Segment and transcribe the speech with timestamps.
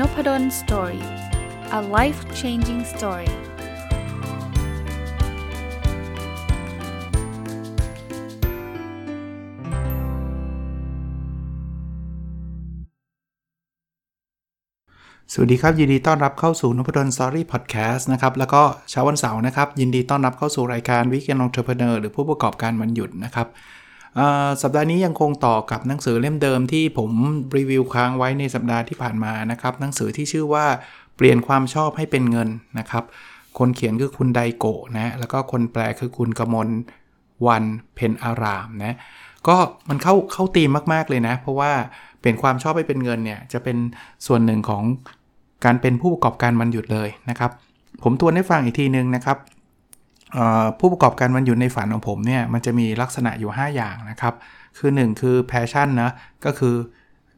[0.00, 1.04] n o p a d o l story
[1.78, 3.30] a life changing story
[15.32, 23.46] สวัสดีครับ ยินดีต้อนรับเข้าสู่นพดล story podcast นะครับ แล้วก็เช้าวันเสาร์นะครับ ยินดีต้อนรับเข้าสู่รายการ weekend entrepreneur หรือผู้ประกอบการวันหยุดนะครับ
[24.62, 27.10] สัปดาห์นี้ยังคงต่อกับหนังสือเล่มเดิมที่ผม
[27.56, 30.66] รีวิวค้างไว้ในสัปดาห์ที่ผ่านมานะครับ หนังสือที่ชื่อว่า
[31.16, 32.48] เปลี่ยนความชอบให้เป็นเงิน
[32.78, 33.04] นะครับ
[33.58, 36.68] คนเขียนคือคุณไดโกะนะ แล้วก็คนแปลคือคุณกมล
[37.46, 38.96] วันเพนอารามนะ
[39.48, 39.56] ก็
[39.88, 41.72] มันเข้าเข้าตีมมากๆเลยนะ เพราะว่า
[42.20, 43.76] เปลี่ยนความชอบให้เป็นเงินเนี่ยจะเป็น
[44.26, 44.82] ส่วนหนึ่งของ
[45.64, 47.50] การเป็นผู้ประกอบการมันหยุดเลยนะครับ
[48.02, 49.38] ผมทวนให้ฟังอีกทีนึงนะครับ
[50.78, 54.34] ผู้ประกอบการวันหยุดในฝันของผมเนี่ยมันจะมีลักษณะอยู่ 5 อย่างนะครับ
[54.78, 56.10] คือ 1 คือ passion นะ
[56.44, 56.74] ก็คือ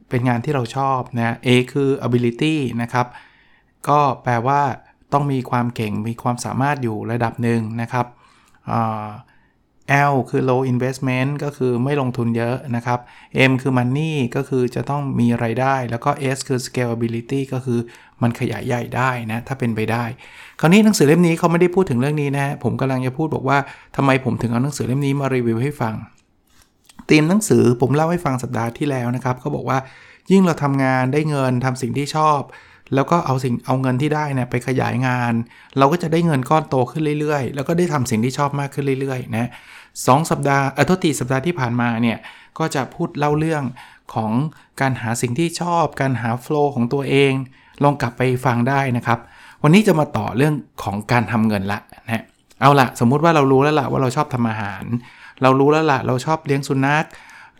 [0.09, 3.07] เป็นงานที่เราชอบนะ A คือ ability นะครับ
[3.89, 4.61] ก็แปลว่า
[5.13, 8.05] ต้องมีความเก่งมีความสามารถอยู่ระดับหนึ่งนะครับ
[10.11, 12.99] L คือ low investment ก็คือไม่ลงทุนเยอะนะครับ
[13.49, 17.79] M คือ money ก็คือจะต้องมีไรายได้ แล้วก็ S คือ scalability ก็คือ
[18.23, 20.03] มันขยายใหญ่ได้นะถ้าเป็นไปได้
[20.59, 23.57] คราวนี้หนังสือเล่มนี้เขาไม่ได้พูดถึงเรื่องนี้นะผมกำลังจะพูดบอกว่า
[23.95, 25.95] ทำไมผมถึงเอาหนังสือเล่มนี้มารีวิวให้ฟัง
[27.09, 29.77] ธีมหนังสือผมเล่าให้ฟังสัปดาห์ที่แล้วนะครับเขาบอกว่า
[30.31, 32.41] ยิ่งเราทำงานได้เงินทำสิ่งที่ชอบ
[32.95, 35.33] แล้วก็เอาสิ่งเอาเงินที่ได้เนี่ยไปขยายงาน
[35.77, 39.49] เราก็จะได้เงินก้อนโตขึ้นเรื่อยๆ แล้วก็ได้ทำสิ่งที่ชอบมากขึ้นเรื่อยๆนะ
[40.07, 42.17] สสัปดาห์เออทษทีสัปดาห์ที่ผ่านมาเนี่ย
[42.59, 43.63] ก็จะพูดเล่าเรื่อง
[44.13, 44.31] ของ
[44.81, 47.33] การหาสิ่งที่ชอบ การหาโฟล์ของตัวเอง
[47.83, 49.19] ลองกลับไปฟังได้นะครับ
[49.63, 52.23] วันนี้จะมาต่อเรื่องของการทำเงินละนะ
[52.61, 54.83] เอาละสมมุติว่าเรารู้แล้วละว่าเราชอบทำอาหาร
[55.41, 57.05] เรารู้แล้วละเราชอบเลี้ยงสุนัข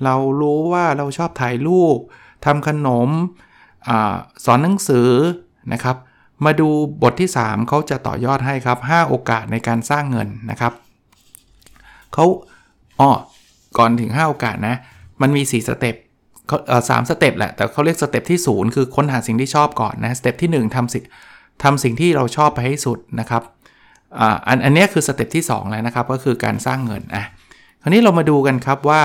[0.03, 1.97] เรารู้ว่าเราชอบถ่ายรูป
[2.45, 3.09] ทำขนม
[3.89, 3.91] อ
[4.45, 5.09] สอนหนังสือ
[5.73, 5.97] นะครับ
[6.45, 6.69] มาดู
[7.03, 10.73] บทที่ 3 เขาจะต่อยอดให้ครับ 5 โอกาสในการสร้างเงินนะครับ
[12.13, 12.25] เขา
[12.99, 13.09] อ๋อ
[13.77, 14.75] ก่อนถึง 5 โอกาสนะ
[15.21, 15.95] มันมี 4 step
[16.89, 21.03] สาม step แหละ แต่เขาเรียก step ที่ 0 คือค้นหาสิ่งที่ชอบก่อนนะ step ที่ 1ทำสิ่ง
[21.63, 23.43] ทำสิ่งที่เราชอบไปให้สุดนะครับ
[24.47, 27.25] อันอันนี้คือสเต็ปที่ 2 แล้วนะครับ ก็คือการสร้างเงินอะ
[27.81, 29.01] คราวนี้เรามาดูกันครับว่า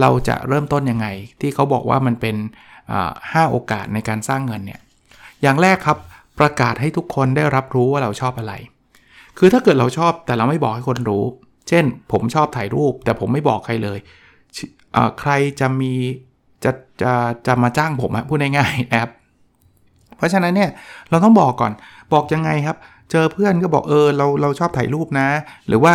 [0.00, 1.06] เราจะเริ่มต้นยังไง
[1.40, 2.36] ที่เขาบอกว่ามันเป็น
[3.32, 4.80] ห้าโอกาสในการสร้างเงินเนี่ย
[5.42, 5.98] อย่างแรกครับ
[6.40, 8.52] ประกาศให้ทุกคนได้รับรู้ว่าเราชอบอะไร
[9.38, 11.24] คือถ้าเกิดเราชอบแต่เราไม่บอกให้คนรู้
[11.68, 13.98] เช่น ผมชอบถ่ายรูป แต่ผมไม่บอกใครเลย
[15.20, 15.94] ใครจะมี
[16.64, 16.70] จะ
[17.02, 17.12] จะ
[17.46, 19.10] จะมาจ้างผมอะพูดง่ายๆนะครับ
[20.16, 20.70] เพราะฉะนั้นเนี่ย
[21.10, 21.72] เราต้องบอกก่อน
[22.12, 22.76] บอกยังไงครับ
[23.10, 25.26] เจอเพื่อนก็บอกเออเราเราชอบถ่ายรูปนะ
[25.68, 25.92] หรือว่า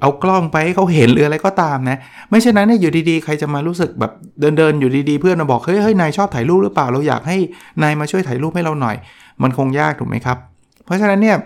[0.00, 7.38] เอากล้องไปให้เขาเห็นหรืออะไรก็ตามนะ ไม่เช่นนั้นเนี่ยอยู่ดีๆ ใครจะมารู้สึกแบบเดินเดินอยู่ดีๆ เพื่อนมาบอกเฮ้ยเฮ้ยนายชอบถ่ายรูปหรือเปล่าเราอยากให้
[7.82, 8.96] นายมาช่วยถ่ายรูปให้เราหน่อย
[9.42, 10.38] มันคงยากถูกไหมครับ
[10.84, 11.36] เพราะฉะนั้นเนี่ย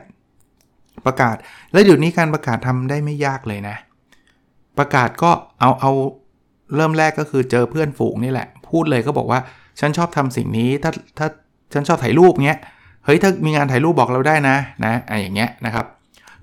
[1.06, 1.37] ประกาศ
[1.72, 3.76] และเดี๋ยวนี้การประกาศทำได้ไม่ยากเลยนะ
[4.78, 5.93] ประกาศก็เอาเอา
[6.75, 9.41] เริ่มแรกก็คือเจอเพื่อนฝูงนี่แหละ พูดเลยก็บอกว่า
[9.81, 11.27] ฉันชอบทำสิ่งนี้ถ้าถ้า
[11.72, 12.60] ฉันชอบถ่ายรูปเงี้ย
[13.04, 15.87] เฮ้ยถ้ามีงานถ่ายรูปบอกเราได้นะนะไออย่างเงี้ยนะครับ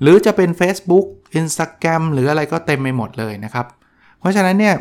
[0.01, 1.05] หรือจะเป็น Facebook
[1.39, 3.65] Instagram หรืออะไรก็เต็มไปหมดเลยนะครับ
[4.19, 4.75] เพราะฉะนั้นเนี่ย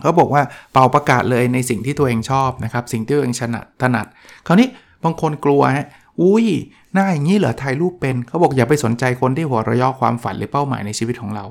[0.00, 0.42] เขาบอกว่า
[0.72, 4.06] เป่าประกาศเลยในสิ่งที่ตัวเองชอบนะครับ สิ่งที่ตัวเองถนัดถนัด
[4.46, 4.68] คราวนี้
[5.04, 5.86] บางคนกลัวฮะ
[6.20, 6.46] อุ้ย
[6.94, 11.44] หน้าอย่างนี้เหรอถ่ายรูปเป็นเขาบอกอย่าไปสนใจคนที่หัวเราะยอความฝันหรือเป้าหมายในชีวิตของเรา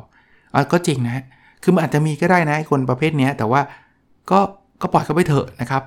[0.56, 1.24] อะก็จริงนะ
[1.64, 3.62] คือมันอาจจะมีก็ได้นะคนประเภทนี้แต่ว่า
[4.32, 4.40] ก็
[4.82, 5.84] ก็ปล่อยเขาไปเถอะนะครับ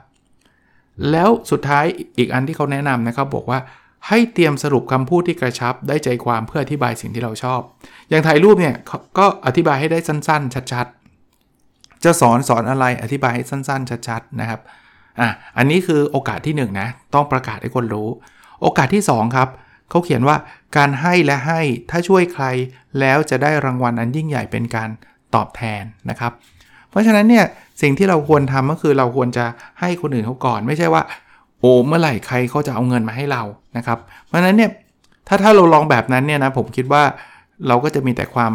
[1.11, 1.85] แล้วสุดท้าย
[2.19, 3.59] อีกอันที่เขาแนะนำนะครับบอกว่า
[4.09, 7.61] ให้เตรียมสรุปคำพูดที่กระชับ ได้ใจความเพื่ออธิบายสิ่งที่เราชอบ
[8.11, 8.75] อย่างถ่ายรูปเนี่ย
[9.19, 14.61] ก็อธิบายให้ได้สั้น ๆ ชัดๆ จะสอนสอนอะไรอธิบายให้สั้น ๆ ชัดๆนะครับ
[15.21, 18.09] อะอันนี้คือโอกาสที่1นนะต้องประกาศให้คนรู้
[18.63, 19.49] โอกาสที่ 2 ครับ
[19.91, 20.37] เขาเขียนว่า
[20.77, 21.61] การให้และให้
[21.91, 22.45] ถ้าช่วยใคร
[23.01, 24.91] แล้วจะได้รางวัลอันยิ่งใหญ่เป็นการ
[25.35, 26.33] ตอบแทนนะครับ
[26.91, 27.45] เพราะฉะนั้นเนี่ย
[27.83, 29.45] สิ่งที่เราควรทำก็คือเราควรจะ
[29.81, 31.03] ให้คนอื่นเขาก่อน ไม่ใช่ว่า
[31.60, 33.43] โอ้เมื่อไหร่ใครเขาจะเอาเงินมาให้เรา
[33.77, 34.71] นะครับ เพราะฉะนั้นเนี่ย
[35.28, 37.03] ถ้าถ้าเราลองแบบนั้นเนี่ยนะผมคิดว่า
[37.69, 38.53] เราก็จะมีแต่ความ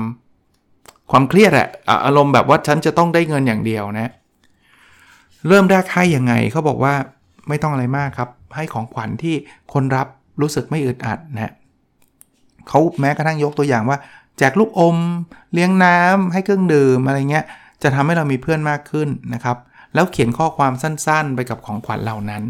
[1.12, 1.68] ความเครียดอะ
[2.06, 4.12] อารมณ์แบบว่าฉันจะต้องได้เงินอย่างเดียวนะ
[5.48, 6.94] เริ่มแรกให้ยังไงเขาบอกว่า
[7.48, 9.36] ไม่ต้องอะไรมากครับ ให้ของขวัญที่
[9.74, 10.08] คนรับ
[10.42, 11.54] รู้สึกไม่อึดอัดนะ
[12.70, 13.98] เขาแม้กระทั่งยกตัวอย่างว่า
[14.38, 14.98] แจกลูกอม
[15.54, 17.46] เลี้ยงน้ำให้เครื่องดื่มอะไรเงี้ย
[17.84, 19.58] จะทำให้เรามีเพื่อนมากขึ้นนะครับ
[19.94, 22.44] แล้วเขียนข้อความสั้นๆ ไปกับของขวัญเหล่านั้น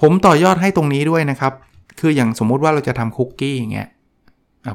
[0.00, 1.52] ผมต่อยอดให้ตรงนี้ด้วยนะครับ
[2.00, 3.88] คืออย่างสมมุติว่าเราจะทำคุกกี้อย่างเงี้ย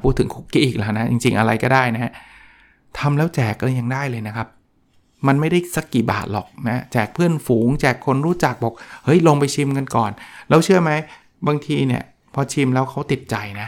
[0.03, 2.11] พูดถึงคุกกี้อีกแล้วนะ จริง ๆ อะไรก็ได้นะฮะ
[2.99, 4.47] ทำแล้วแจกก็ยังได้เลยนะครับ
[5.27, 8.73] มันไม่ได้สักกี่บาทหรอกนะ แจกเพื่อนฝูง แจกคนรู้จักบอก
[9.05, 10.11] เฮ้ยลงไปชิมกันก่อน
[10.49, 10.91] แล้วเชื่อไหม
[11.47, 12.03] บางทีเนี่ย
[12.33, 13.67] พอชิมแล้วเขาติดใจนะ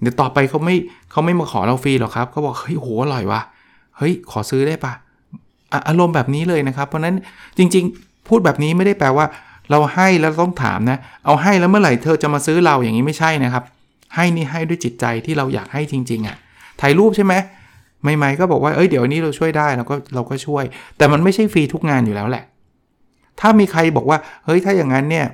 [0.00, 0.76] เดี๋ยวต่อไปเขาไม่
[1.10, 3.40] เขาไม่มาขอเราฟรีหรอกครับเขาบอกเฮ้ยโหอร่อยว่ะ
[3.98, 4.92] เฮ้ยขอซื้อได้ปะ
[5.88, 7.14] อารมณ์แบบนี้เลยนะครับ เพราะนั้น
[7.58, 9.26] จริงๆ พูดแบบนี้ไม่ได้แปลว่า
[9.70, 13.64] เราให้แล้วต้องถามนะ เอาให้แล้วเมื่อไหร่เธอจะมาซื้อเราอย่างนี้ไม่ใช่นะครับ
[14.14, 16.36] ให้นี่ให้ด้วยจิตใจที่เราอยากให้จริง ๆอะ่ะ
[16.80, 17.34] ถ่ายรูปใช่ไหม
[18.02, 20.64] ใหม่ๆก็บอกว่าเอ้ยเดี๋ยวนี้เราช่วยได้เราก็เราก็ช่วย
[20.96, 22.44] แต่มันไม่ใช่ฟรีทุกงานอยู่แล้วแหละ
[23.40, 25.26] ถ้ามีใครบอกว่าเฮ้ยถ้าอย่างนั้นเนี่ย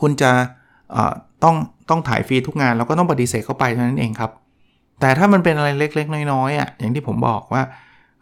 [0.00, 0.30] คุณจะ
[1.44, 1.56] ต้อง
[1.90, 4.30] ต้องถ่ายฟรีทุกงานเราก็ต้องปฏิเสธเข้าไปเท่านั้นเองครับ
[5.00, 7.62] แต่ถ้ามันเป็นอะไรเล็กๆ น้อยๆอะอย่างที่ผมบอกว่า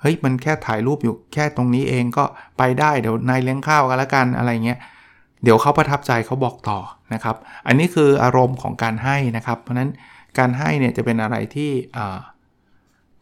[0.01, 2.25] เฮ้ยมันแค่ถ่ายรูปอยู่แค่ตรงนี้เองก็
[2.59, 4.79] ไปได้เดี๋ยวนายเลี้ยงข้าวกันละกันอะไรเงี้ย
[5.43, 6.79] เดี๋ยวเขาประทับใจเขาบอกต่อ
[7.15, 7.37] นะครับ
[7.67, 9.91] อันนี้คืออารมณ์ของการให้นะครับ เพราะนั้น
[10.39, 11.73] การให้เนี่ยจะเป็นอะไรที่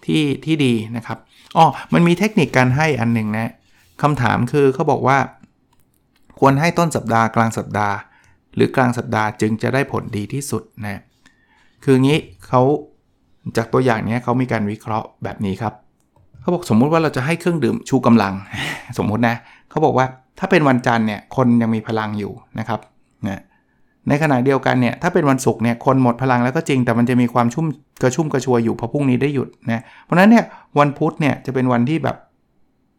[0.05, 1.19] ที่ที่ดีนะครับ
[1.57, 3.53] อ๋อมันมีเทคนิคการให้อันหนึ่งนะ
[4.03, 5.19] คำถามคือเขาบอกว่า
[6.39, 7.97] ควรให้ต้นสัปดาห์กลางสัปดาห์
[8.57, 11.01] หรือกลางสัปดาห์จึงจะได้ผลดีที่สุดนะ
[11.85, 12.19] คืองี้
[12.49, 12.63] เขา
[13.57, 15.75] จากตัวอย่างนี้เขามีการวิเคราะห์แบบนี้ครับ
[16.41, 18.35] เขาบอกสมมุติว่าเราจะให้เครื่องดื่มชูกำลัง
[18.99, 19.37] สมมุตินะ
[19.71, 20.07] เขาบอกว่า
[20.39, 22.81] ถ้าเป็นวันจันทร์เนี่ยคนยังมีพลังอยู่นะครับ
[23.29, 23.41] นะ
[24.09, 27.67] ในขณะเดียวกันเนี่ยถ้าเป็นวันศุกร์เนี่ยคนหมดพลังแล้วก็จริงแต่มันจะมีความชุ่ม
[28.03, 30.45] กระชุ่มกระชวยอยู่เพอพรุ่งนี้ได้หยุดนะเพราะนั้นเนี่ย
[30.79, 32.17] วันพุธเนี่ยจะเป็นวันที่แบบ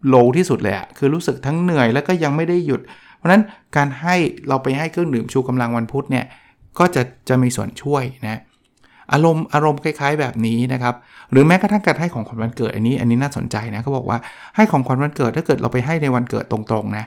[0.07, 2.81] โลที่สุดเลยอะคือรู้สึกทั้งเหนื่อยแล้วก็ยังไม่ได้หยุด
[3.17, 3.43] เพราะนั้น
[3.75, 4.15] การให้
[4.47, 6.25] เราไปให้เครื่องดื่มชูกำลังวันพุธเนี่ย
[6.79, 8.41] ก็จะจะมีส่วนช่วยนะ
[9.13, 10.95] อารมณ์อารมณ์คล้ายๆแบบนี้นะครับ
[11.31, 14.17] หรือแม้กระทั่งการให้ของขวัญวันเกิดอันนี้ อันนี้น่าสนใจนะเขาบอกว่า
[14.55, 17.05] ให้ของขวัญวันเกิดถ้าเกิดเราไปให้ในวันเกิดตรงๆนะ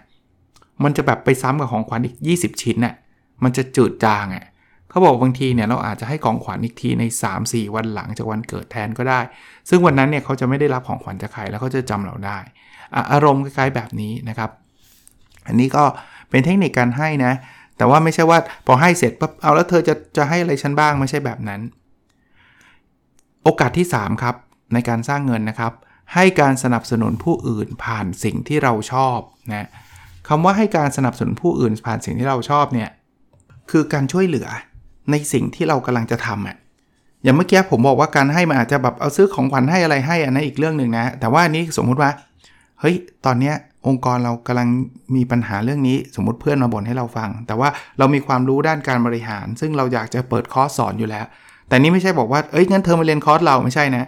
[0.84, 2.94] มันจะแบบไปซ้ำกับของขวัญอีก 20 ชิ้นน่ะ
[3.42, 4.44] มันจะจืดจางอะ
[4.90, 7.04] เขาบอกบางทีเนี่ยเราอาจจะให้ของขวัญอีกทีใน
[7.38, 9.20] 3-4 วันหลังจากวันเกิดแทนก็ได้
[9.68, 12.38] ซึ่งวันนั้นเนี่ยเขาจะไม่ได้รับของขวัญจากใครแล้วเขาจะจำเราได้
[13.12, 14.50] อารมณ์คล้ายๆแบบนี้นะครับ
[15.46, 15.84] อันนี้ก็
[16.30, 17.32] เป็นเทคนิคการให้นะ
[17.76, 21.60] แต่ว่าไม่ใช่ว่าพอให้เสร็จปั๊บเอาแล้วเธอจะจะให้อะไรฉันบ้างไม่ใช่แบบนั้น
[23.44, 24.34] โอกาสที่ 3 ครับ
[24.72, 25.72] ในการสร้างเงินนะครับ
[26.14, 29.18] ให้การสนับสนุนผู้อื่นผ่านสิ่งที่เราชอบ
[29.52, 29.68] นะ
[30.28, 32.88] คำว่าให้การสนับสนุนผู้อื่นผ่านสิ่งที่เราชอบเนี่ย
[33.70, 34.48] คือการช่วยเหลือ
[35.10, 36.56] ในสิ่งที่เรากำลังจะทำอะ
[37.22, 42.10] อย่างเมื่อกี้ผมบอกว่าการให้มันอาจจะแบบเอาซื้อของขวัญให้อะไรให้อันนั้นอีกเรื่องหนึ่งนะ แต่ว่าอันนี้สมมุติว่า
[42.80, 42.94] เฮ้ย
[43.26, 43.54] ตอนเนี้ย
[43.86, 44.68] องค์กรเรากำลัง
[45.16, 47.68] มีปัญหาเรื่องนี้ สมมติเพื่อนมาบ่นให้เราฟัง แต่ว่า
[47.98, 51.26] เรามีความรู้ด้านการบริหาร ซึ่งเราอยากจะเปิดคอร์สสอนอยู่แล้ว
[51.68, 54.04] แต่นี้ไม่ใช่บอกว่าเอ้ยงั้นเธอมาเรียนคอร์สเราไม่ใช่นะ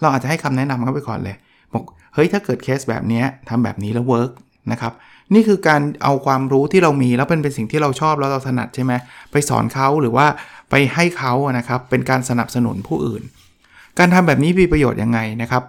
[0.00, 1.36] เราอาจจะให้คำแนะนำเขาไปก่อนเลย
[1.74, 1.84] บอก
[2.14, 4.30] เฮ้ยถ้าเกิดเคสแบบนี้ทำแบบนี้แล้ว work
[4.72, 4.92] นะครับ
[5.34, 8.92] นี่คือการเอาความรู้ที่เรามีแล้วเป็นเป็นสิ่งที่เราชอบแล้วเราถนัดใช่ไหม
[9.32, 10.26] ไปสอนเขาหรือว่า
[10.70, 13.22] ไปให้เขานะครับเป็นการสนับสนุนผู้อื่น
[13.98, 15.62] การทำแบบนี้มีประโยชน์ยังไงนะครับ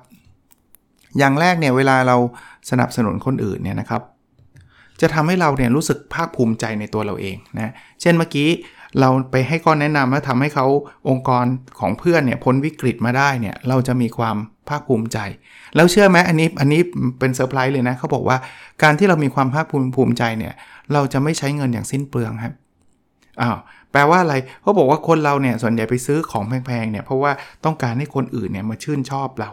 [1.17, 2.17] อย่างแรกเนี่ยเวลาเรา
[2.69, 4.01] สนับสนุนคนอื่นเนี่ยนะครับ
[5.01, 8.49] จะทำให้เราเนี่ยรู้สึกภาคภูมิใจในตัวเราเองนะเช่นเมื่อกี้
[8.99, 10.65] เราไปให้ข้อแนะนำแล้วทำให้เขา
[11.09, 11.45] องค์กร
[11.79, 14.35] ของเพื่อนเนี่ยพ้นวิกฤตมาได้เนี่ยเราจะมีความ
[14.69, 15.17] ภาคภูมิใจ
[15.75, 16.81] แล้วเชื่อไหมอันนี้อันนี้
[17.19, 18.37] เป็นเซอร์ไพรส์เลยนะเขาบอกว่า
[18.83, 20.53] การที่เรามีความภาคภูมิภูมิใจเนี่ย
[20.93, 22.53] เราจะไม่ใช้เงินอย่างสิ้นเปลืองครับ
[23.41, 23.57] อ้าว
[23.91, 27.31] แปลว่าอะไรเขาบอกว่าคนเราเนี่ยส่วนใหญ่ไปซื้อของแพงๆเนี่ยเพราะว่า
[27.65, 29.49] ต้องการให้คนอื่นเนี่ยมาชื่นชอบเรา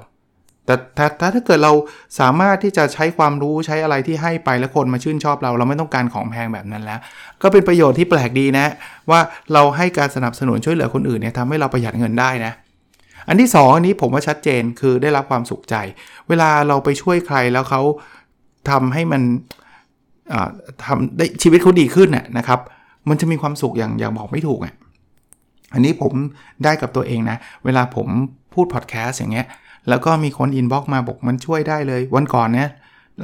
[0.71, 1.73] แต่ถ้าถ้าเกิดเรา
[2.21, 7.01] สามารถที่จะใช้ความรู้ใช้อะไรที่ให้ไปแล้วคนมาชื่นชอบเรา เราไม่ต้องการของแพงแบบนั้นแล้ว
[7.43, 8.67] ก็เป็นประโยชน์ที่แปลกดีนะ
[9.11, 9.21] ว่า
[9.53, 12.53] เราให้การสนับสนุนช่วยเหลือคนอื่นเนี่ยทำให้เราประหยัดเงินได้นะ
[13.29, 15.75] อันที่ 2 อันนี้ผมว่าชัดเจนคือได้รับความสุขใจ
[16.29, 17.83] เวลาเราไปช่วยใครแล้วเขา
[18.71, 19.23] ทำให้มัน
[20.85, 22.61] ทำได้ชีวิตเขาดีขึ้นน่ยนะครับ
[23.09, 24.75] มันจะมีความสุขอย่างอย่างบอกไม่ถูกอะ
[25.75, 26.13] อันนี้ผม
[26.65, 28.09] ได้กับตัวเองนะ เวลาผม
[28.55, 29.47] พูดพอดแคสต์อย่างเงี้ย
[29.91, 32.69] แล้วก็มีคน inbox มาบอกมันช่วยได้เลย วันก่อนเนี่ย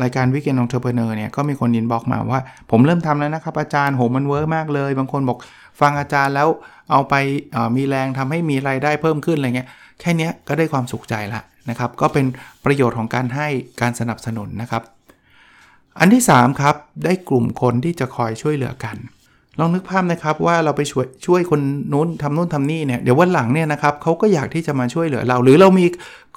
[0.03, 5.39] รายการ Weekend Entrepreneur เนี่ยก็มีคน inbox มาว่า ผมเริ่มทำแล้วนะครับ อาจารย์โหมัน work มากเลย บางคนบอก
[5.81, 6.49] ฟังอาจารย์แล้ว
[6.91, 7.15] เอาไป
[7.77, 9.69] มีแรงทำให้มีรายได้เพิ่มขึ้นอะไรเงี้ย
[10.01, 12.27] แค่นี้ก็ได้ความสุขใจละนะครับ ก็เป็น
[12.65, 13.49] ประโยชน์ของการให้
[13.81, 14.83] การสนับสนุนนะครับ
[16.01, 18.97] อันที่ 3 ครับ ได้กลุ่มคนที่จะคอยช่วยเหลือกัน
[19.59, 21.61] ลองนึกภาพนะครับว่าเราไปช่วยช่วยคน
[21.93, 25.87] นู้นทำนู้นทำนี่เนี่ยเดี๋ยววันหลังเนี่ยนะครับเขาก็อยากที่จะมาช่วยเหลือเรา หรือเรามี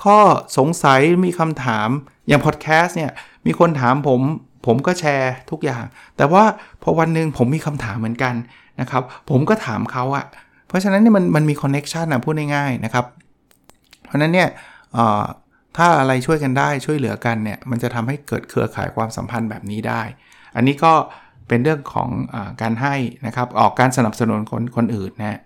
[0.03, 0.17] ข้อ
[0.57, 1.89] สงสัยมีคำถาม
[2.27, 3.11] อย่างพอดแคสต์เนี่ย
[3.45, 4.21] มีคนถามผม
[4.65, 5.83] ผมก็แชร์ทุกอย่าง
[6.17, 6.43] แต่ว่า
[6.83, 8.33] พอวันหนึ่งผมมีคำถามเหมือนกัน
[8.81, 10.25] นะครับผมก็ถามเขาอะ
[10.67, 13.05] เพราะฉะนั้นเนี่มันมันมีคอนเน็กชันนะพูดง่ายๆนะครับ
[14.05, 14.49] เพราะนั้นเนี่ย
[15.77, 20.01] ถ้าอะไรช่วยกันได้ช่วยเหลือกันเนี่ยมันจะทำให้เกิดเครือข่ายความสัมพันธ์แบบนี้ได้
[20.55, 20.93] อันนี้ก็
[21.28, 25.39] เเป็นเรื่องของอการให้นะครับ ออกการสนับสนุนคนคนอื่นนะ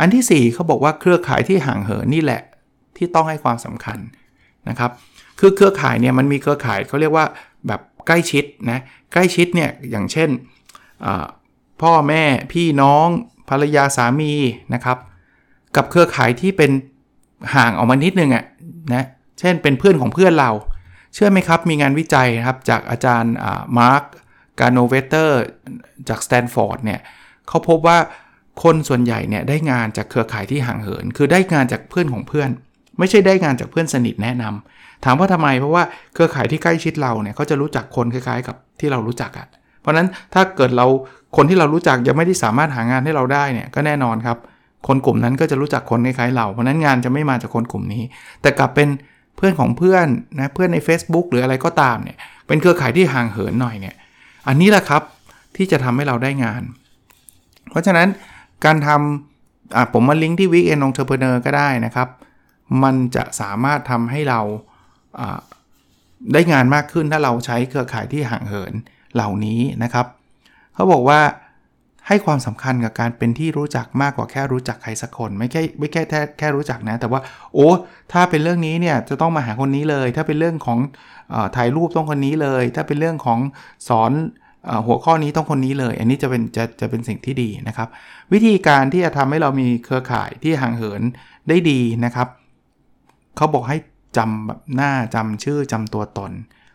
[0.00, 2.42] อันที่ 4เขาบอกว่าเครือข่ายที่ห่างเหินนี่แหละ
[2.96, 3.98] ที่ต้องให้ความสำคัญ
[4.68, 4.90] นะครับ
[5.40, 7.26] คือเครือข่ายเนี่ยมันมีเครือข่ายเขาเรียกว่า
[7.66, 8.78] แบบใกล้ชิดนะ
[9.12, 10.28] ใกล้ชิดเนี่ยอย่างเช่น
[11.82, 12.22] พ่อแม่
[12.52, 13.06] พี่น้อง
[13.48, 14.32] ภรรยาสามี
[14.74, 14.98] นะครับ
[15.76, 16.70] กับเครือข่ายที่เป็น
[17.54, 18.44] ห่างออกมานิดนึงอะ่ะ
[18.94, 19.04] นะ
[19.38, 20.50] เช่นเป็นเพื่อนของเพื่อนเรา
[21.14, 23.34] เชื่อไหมครับมีงานวิจัยครับจากอาจารย์
[23.78, 24.02] Mark
[24.60, 25.40] Granovetter
[26.08, 27.00] จากสแตนฟอร์ดเนี่ย
[27.48, 27.98] เขาพบว่า
[28.62, 32.50] คนส่วนใหญ่เนี่ยได้งานจากเครือข่ายที่ห่างเหิน คือได้งานจากเพื่อนของเพื่อน
[32.98, 35.82] ไม่ใช่ได้งานจากเพื่อนสนิทแนะนำถามว่าทำไมเพราะว่า
[36.14, 39.48] เครือข่ายที่ใกล้ชิดเราเนี่ยเขาจะรู้จักคนคล้ายๆ กับที่เรารู้จักอะ
[39.80, 40.86] เพราะนั้นถ้าเกิดเรา
[41.36, 44.38] คนที่เรารู้จักยังไม่ได้สามารถหางานให้เราได้เนี่ยก็แน่นอนครับ
[44.86, 48.02] คนกลุ่มนั้นก็จะรู้จักคนคล้ายๆเราเพราะนั้นงานจะไม่มาจากคนกลุ่มนี้
[48.42, 48.88] แต่กลับเป็น
[49.36, 50.06] เพื่อนของเพื่อน
[50.38, 53.94] นะเพื่อนใน Facebook หรืออะไรก็ตามเนี่ยเป็นเครือข่ายที่ห่างเหินหน่อยเนี่ย
[54.48, 55.02] อันนี้แหละครับ
[55.56, 56.62] ที่จะทำให้เราได้งาน
[57.70, 58.08] เพราะฉะนั้น
[58.64, 62.08] การทำผมมาลิงก์ที่ Weekend Entrepreneur ก็ได้นะครับ
[62.82, 64.40] มันจะสามารถทำให้เรา
[66.32, 68.72] ได้งานมากขึ้นถ้าเราใช้เครือข่ายที่ห่างเหิน
[69.14, 70.06] เหล่านี้นะครับ
[70.74, 71.20] เขาบอกว่า
[72.08, 77.20] ให้ความสำคัญกับการเป็นที่รู้จักมากกว่าแค่รู้จักใครสักคน ไม่แค่ไม่แค่แค่แค่รู้จักนะ แต่ว่า
[77.54, 77.68] โอ้
[78.12, 80.78] ถ้าเป็นเรื่องนี้เนี่ยจะต้องมาหาคนนี้เลย ถ้าเป็นเรื่องของ
[81.32, 83.38] อถ่ายรูปต้องคนนี้เลย ถ้าเป็นเรื่องของ
[83.88, 84.12] สอน
[84.68, 87.88] อหัวข้อนี้ต้องคนนี้เลย อันนี้จะเป็นจะจะเป็นสิ่งที่ดีนะครับ
[88.32, 91.02] วิธีการที่จะทำให้เรามีเครือข่ายที่ห่างเหิน
[91.48, 92.28] ได้ดีนะครับ
[93.36, 93.78] เขาบอกให้
[94.16, 96.32] จำแบบหน้าจำชื่อจำตัวตน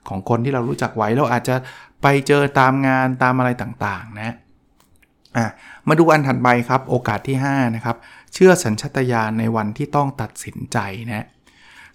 [0.08, 1.56] ของคนที่เรารู้จักไว้เราอาจจะ
[2.02, 4.36] ไปเจอตามงานตามอะไรต่างๆนะ
[5.38, 5.46] อะ
[5.88, 7.98] มาดูอันถัดไปครับโอกาสที่5นะครับ
[8.34, 10.78] เชื่อสัญชตาตญาณในวันที่ต้องตัดสินใจ
[11.10, 11.26] นะ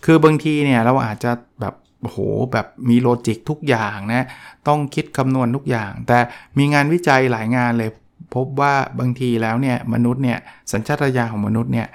[0.05, 2.19] คือบางทีเนี่ยเราอาจจะแบบโห
[2.53, 4.27] แบบมีโลจิกทุกอย่างนะ
[4.69, 6.19] ต้องคิดคำนวณทุกอย่าง แต่
[6.59, 7.91] มีงานวิจัยหลายงานเลย
[8.35, 10.39] พบว่าบางทีแล้วเนี่ยมนุษย์เนี่ย
[10.73, 11.89] สัญชาตญาณของมนุษย์เนี่ย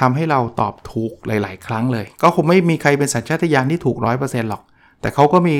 [0.00, 4.62] ทำให้เราตอบถูกหลาย ๆ ครั้งเลย ก็คงไม่มีใครเป็นสัญชาตญาณที่ถูก 100%หรอก
[5.00, 5.56] แต่เขาก็มี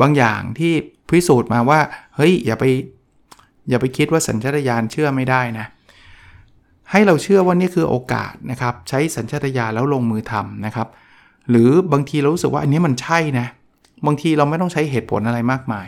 [0.00, 0.72] บางอย่างที่
[1.08, 1.80] พิสูจน์มาว่า
[2.16, 2.64] เฮ้ย อย่าไป
[3.68, 5.66] อย่าไปคิดว่าสัญชาตญาณเชื่อไม่ได้นะ
[6.90, 10.88] ให้เราเชื่อว่านี่คือโอกาสนะครับ ใช้สัญชาตญาณแล้วลงมือทำนะครับ
[11.50, 13.46] หรือบางทีเรารู้สึกว่าอันนี้มันใช่นะ
[14.06, 15.86] บางทีเราไม่ต้องใช้เหตุผลอะไรมากมาย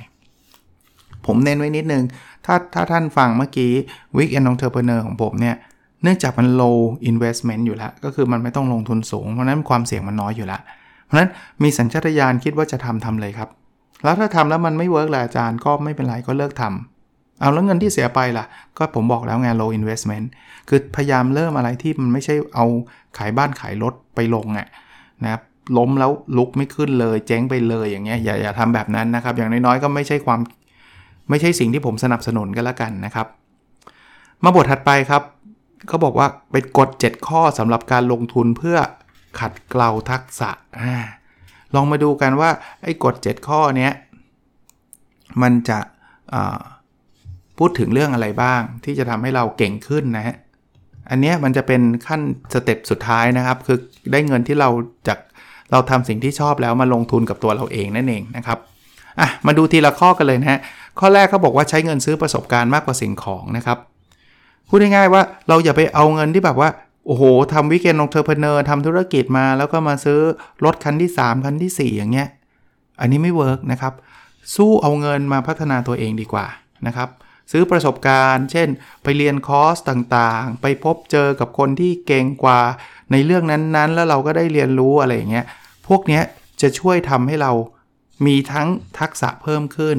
[1.26, 2.04] ผมเน้นไว้นิดนึง
[2.46, 3.72] ถ้าถ้าท่านฟังเมื่อกี้
[4.16, 5.56] Weekend Entrepreneur ของผมเนี่ย
[6.02, 6.78] เนื่องจากมัน low
[7.10, 10.60] investment อยู่แล้ว ก็คือมันไม่ต้องลงทุนสูง เพราะนั้นความเสี่ยงมันน้อยอยู่แล้ว
[11.04, 11.30] เพราะนั้น
[11.62, 13.48] มีสัญชาตญาณคิดว่าจะทำทำเลยครับ
[14.04, 16.99] แล้วถ้าทำแล้วมันไม่เวิร์กแหละอาจารย์ก็ไม่เป็นไรก็เลิกทำ
[17.40, 18.44] เอาแล้วเงินที่เสียไปล่ะ
[18.78, 20.26] ก็ผมบอกแล้วไง low investment
[20.68, 22.66] คือพยายามเริ่มอะไรที่มันไม่ใช่เอา
[23.18, 24.68] ขายบ้านขายรถไปลงอะ
[25.22, 25.42] นะครับ
[25.78, 30.40] ล้มแล้วลุกไม่ขึ้นเลยเจ๊งไปเลยอย่างเงี้ยอย่าอย่าทำแบบนั้นนะครับ อย่างน้อยๆก็ไม่ใช่ความ
[31.30, 33.26] ไม่ใช่สิ่งที่ผมสนับสนุนกันละกันนะครับ
[34.44, 35.22] มาบทถัดไปครับ
[35.88, 38.78] เขาบอกว่าเป็นกฎ 7 ข้อสำหรับการลงทุนเพื่อ
[39.40, 40.82] ขัดเกลาทักษะอ
[41.74, 42.50] ลองมาดูกันว่า
[42.82, 43.92] ไอ้กฎ 7 ข้อเนี้ย
[45.42, 45.78] มันจะ
[47.60, 50.36] พูดถึงเรื่องอะไรบ้าง ที่จะทำให้เราเก่งขึ้นนะฮะ
[51.10, 52.20] อันนี้มันจะเป็นขั้น
[52.52, 53.78] สเต็ปสุดท้ายนะครับ คือ
[54.12, 54.68] ได้เงินที่เรา
[55.08, 55.18] จาก
[55.72, 58.58] เราทำสิ่งที่ชอบแล้วมาลงทุนกับตัวเราเองนั่นเองนะครับ
[59.20, 60.60] อะมาดูทีละข้อกันเลยนะฮะ
[60.98, 63.78] ข้อแรกเขาบอกว่าใช้เงินซื้อประสบการณ์มากกว่าสิ่งของนะครับ
[64.68, 66.68] พูดง่ายๆว่าเราอย่าไปเอาเงินที่แบบว่า
[67.06, 70.20] โอ้โหทำ Weekend Entrepreneur ทำธุรกิจมา แล้วก็มาซื้อ
[70.64, 72.28] รถคันที่ 3 คันที่ 4 อย่างเงี้ย
[73.00, 73.92] อันนี้ไม่ work นะครับ
[74.54, 76.46] สู้เอาเงินมาพัฒนาตัวเองดีกว่า
[76.86, 77.08] นะครับ
[77.50, 78.68] ซื้อประสบการณ์ เช่น
[79.02, 82.60] ไปเรียนคอร์สต่างๆ ไปพบเจอกับคนที่เก่งกว่า
[83.12, 85.46] ในเรื่องนั้นๆ แล้วเราก็ได้เรียนรู้อะไรอย่างเงี้ย
[85.88, 86.20] พวกนี้
[86.60, 87.52] จะช่วยทำให้เรา
[88.26, 89.96] มีทั้งทักษะเพิ่มขึ้น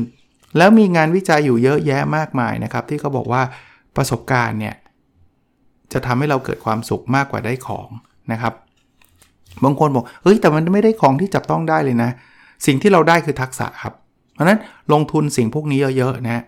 [0.58, 3.42] แล้วมีงานวิจัยอยู่เยอะแยะมากมายนะครับ ที่เขาบอกว่า
[3.96, 4.76] ประสบการณ์เนี่ย
[5.94, 7.90] จะทำให้เราเกิดความสุขมากกว่าได้ของ
[8.32, 8.54] นะครับ
[9.64, 12.10] บางคนบอกเฮ้ยแต่มันไม่ได้ของที่จับต้องได้เลยนะ
[12.66, 13.94] สิ่งที่เราได้คือทักษะครับ
[14.34, 14.60] เพราะนั้น
[14.94, 16.44] ลงทุนสิ่งพวกนี้เยอะๆนะ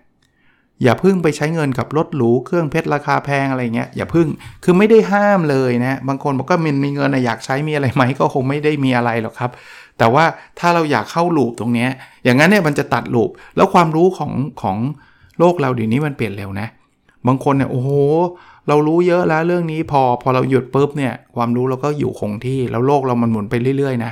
[0.83, 4.27] อย่าพึ่งไปใช้เงินกับรถหรูเครื่องเพชรราคาแพงอะไรเงี้ยอย่าพึ่ง
[4.63, 9.51] คือไม่ได้ห้ามเลยนะบางคนบอกก็มีมีเงินอยากใช้มีอะไรไหมก็คงไม่ได้มีอะไรหรอกครับ
[9.97, 10.25] แต่ว่า
[10.59, 11.87] ถ้าเราอยากเข้าลูปตรงนี้
[12.23, 14.77] อย่างนั้นเนี่ยมันจะตัดลูปแล้วความรู้ของของ
[15.39, 16.67] โลกเราเดี๋ยวนี้มันเปลี่ยนเร็วนะ
[17.27, 17.89] บางคนเนี่ยโอ้โห
[18.67, 24.11] เรารู้เยอะแล้วเรื่องนี้พอพอเราหยุดปุ๊บเนี่ยความรู้เราก็อยู่คงที่แล้วโลกเรามันหมุนไปเรื่อยๆนะ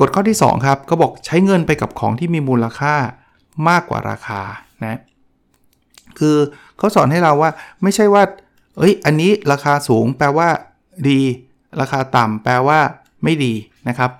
[0.00, 2.94] กฎข้อที่ 2 ครับเขาบอกใช้เงินไปกับของที่มีมูลค่า
[3.68, 4.42] มากกว่าราคา
[4.84, 5.00] นะ
[6.18, 6.36] คือ
[6.78, 7.50] เขาสอนให้เราว่า
[7.82, 8.22] ไม่ใช่ว่า
[8.78, 10.48] เอ้ยอันนี้ราคาสูงแปลว่า
[11.08, 11.20] ดี
[11.80, 12.78] ราคาต่ำแปลว่า
[13.24, 13.54] ไม่ดี
[13.88, 14.10] นะครับ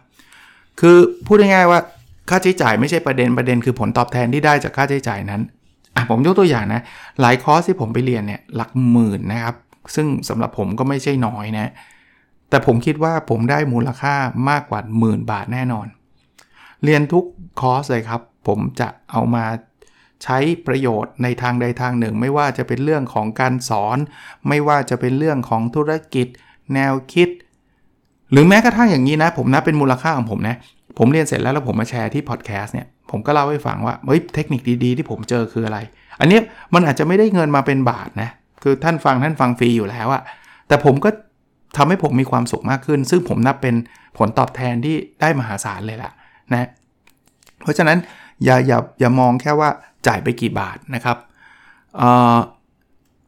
[0.80, 0.96] คือ
[1.26, 1.80] พูดง่ายๆว่า
[2.28, 5.42] ค่าใช้จ่ายไม่ใช่ประเด็นประเด็นคือผลตอบแทนที่ได้จากค่าใช้จ่ายนั้น
[5.94, 6.80] อะผมยกตัวอย่างนะ
[7.20, 9.56] หลายคอร์สที่ผมไปเรียนเนี่ยหลักหมื่นนะครับ
[9.94, 11.72] ซึ่งสำหรับผมก็ไม่ใช่น้อยนะ
[12.50, 14.14] แต่ผมคิดว่าผมได้มูลค่า
[14.50, 15.86] มากกว่าหมื่นบาทแน่นอน
[16.84, 17.24] เรียนทุก
[17.60, 19.44] คอร์สเลยครับ ผมจะเอามา
[20.24, 23.98] ใช้ประโยชน์ในทางใดทางหนึ่ง ไม่ว่าจะเป็นเรื่องของการสอน
[24.48, 26.26] ไม่ว่าจะเป็นเรื่องของธุรกิจ
[26.74, 27.28] แนวคิด
[28.32, 30.56] หรือแม้กระทั่งอย่างนี้นะ ผมนับเป็นมูลค่าของผมนะ
[30.98, 35.78] ผมเรียนเสร็จแล้วแล้วผมมาแชร์ที่พอดแคสต์เนี่ยผมก็เล่าให้ฟังว่าเฮ้ยเทคนิคดีๆ ที่ผมเจอคืออะไร
[36.20, 36.38] อันนี้
[36.74, 38.30] มันอาจจะไม่ได้เงินมาเป็นบาทนะ
[38.62, 40.22] คือท่านฟังท่านฟังฟรีอยู่แล้วอะ
[40.68, 41.10] แต่ผมก็
[41.76, 43.74] ทำให้ผมมีความสุขมากขึ้น ซึ่งผมนับเป็น
[44.18, 46.10] ผลตอบแทนที่ได้มหาศาลเลยล่ะ
[46.52, 46.68] นะ
[47.62, 47.98] เพราะฉะนั้น
[48.44, 49.70] อย่าอย่าอย่ามองแค่ว่า
[50.06, 51.16] จ่ายไปกี่บาทนะครับ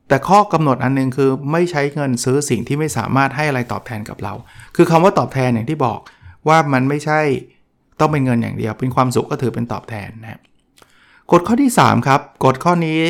[0.09, 4.35] แต่ข้อกำหนดอันนึงคือไม่ใช้เงินซื้อสิ่งที่ไม่สามารถให้อะไรตอบแทนกับเรา
[4.77, 6.01] คือคำว่าตอบแทนอย่างที่บอก
[6.49, 7.21] ว่ามันไม่ใช่
[8.01, 10.41] ต้องเป็นเงินอย่างเดียว เป็นความสุขก็ถือเป็นตอบแทนนะ
[11.33, 13.01] กฎข้อที่ 3 ครับกฎข้อนี้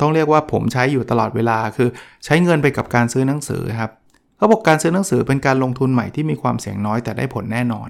[0.00, 1.88] ต้องเรียกว่าผมใช้อยู่ตลอดเวลาคือ
[2.24, 3.90] ใช้เงินไปกับการซื้อหนังสือครับ
[4.36, 7.88] เขาบอกการซื้อหนังสือเป็นการลงทุนใหม่ที่มีความเสี่ยงน้อยแต่ได้ผลแน่นอน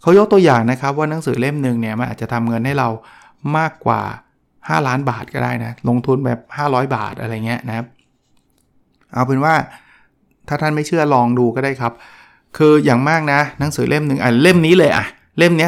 [0.00, 2.88] เขายกตัวอย่างนะครับว่าหนังสือเล่มหนึ่งเนี่ยมันอาจจะทำเงินให้เรา
[3.56, 4.02] มากกว่า
[4.46, 7.86] 5 ล้านบาทก็ได้นะ ลงทุนแบบ 500 บาทอะไรเงี้ยนะครับ
[9.12, 9.54] เอาเป็นว่า
[10.48, 11.92] ถ้าท่านไม่เชื่อลองดูก็ได้ครับ
[12.56, 15.04] คืออย่างมากนะ หนังสือเล่มหนึ่งอะเล่มนี้เลยอะ
[15.38, 15.66] เล่มนี้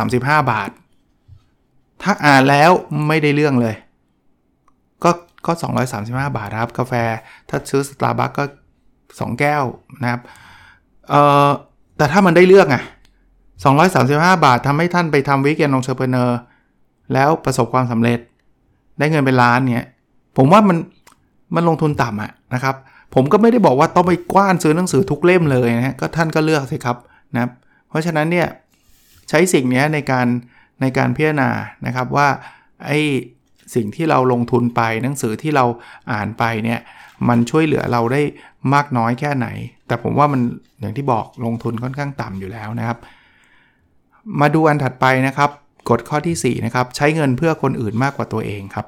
[0.00, 0.70] 235 บาท
[2.02, 2.70] ถ้าอ่านแล้ว
[3.08, 3.74] ไม่ได้เรื่องเลย
[5.04, 5.10] ก็
[5.46, 5.52] ก็
[5.94, 6.92] 235 บาทครับ กาแฟ
[7.48, 8.44] ถ้าซื้อสตาร์บัคก็
[8.92, 9.64] 2 แก้ว
[10.02, 10.20] นะครับ
[11.08, 11.48] เอ่อ
[11.96, 12.82] แต่ถ้ามันได้เรื่องอะ
[13.62, 16.38] 235 บาททำให้ท่านไปทำ Weekend Entrepreneur
[17.12, 18.18] แล้วประสบความสำเร็จ
[18.98, 19.86] ได้เงินเป็นล้านเนี่ย
[20.36, 20.78] ผมว่ามัน
[21.54, 22.76] มันลงทุนต่ำอะนะครับ
[23.14, 26.96] ผมก็ไม่ได้บอกว่าต้องไปกว้านซื้อหนังสือทุกเล่มเลยนะก็ท่านก็เลือกสิครับ
[27.34, 27.48] นะ
[27.88, 28.48] เพราะฉะนั้นเนี่ย
[29.28, 30.26] ใช้สิ่งนี้ในการ
[30.80, 31.50] ในการพิจารณา
[31.86, 32.28] นะครับว่า
[32.86, 32.98] ไอ้
[33.74, 35.64] สิ่งที่เราลงทุนไปหนังสือที่เรา
[36.12, 36.80] อ่านไปเนี่ย
[37.28, 38.22] มันช่วยเหลือเราได้
[38.74, 39.46] มากน้อยแค่ไหน
[39.86, 40.40] แต่ผมว่ามัน
[40.80, 42.98] อย่างที่บอกลงทุนค่อนข้างต่ำอยู่แล้วนะครับ
[44.40, 45.50] มาดูอันถัดไปนะครับ
[45.88, 48.86] กฎข้อที่4นะครับใช้เงินเพื่อคนอื่นมากกว่าตัวเองครับ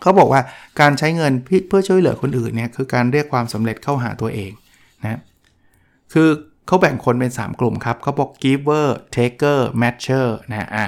[0.00, 0.40] เขาบอกว่า
[0.80, 1.32] การใช้เงิน
[1.68, 4.50] เพื่อช่วยเหลือคนอื่นเนี่ยคือการเรียกความสำเร็จเข้าหาตัวเอง
[5.02, 5.20] นะ
[6.12, 6.28] คือ
[6.66, 8.86] เขาแบ่งคนเป็น 3 กลุ่มครับเขาบอก giver
[9.16, 10.86] taker matcher นะอะ